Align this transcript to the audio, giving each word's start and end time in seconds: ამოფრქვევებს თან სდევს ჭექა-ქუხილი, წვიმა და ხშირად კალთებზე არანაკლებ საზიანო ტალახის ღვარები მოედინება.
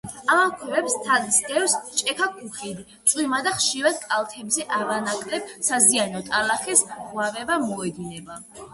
ამოფრქვევებს 0.35 0.95
თან 1.07 1.27
სდევს 1.35 1.75
ჭექა-ქუხილი, 1.99 2.87
წვიმა 3.13 3.43
და 3.49 3.55
ხშირად 3.59 4.01
კალთებზე 4.07 4.67
არანაკლებ 4.81 5.55
საზიანო 5.71 6.27
ტალახის 6.33 6.87
ღვარები 6.99 7.65
მოედინება. 7.71 8.45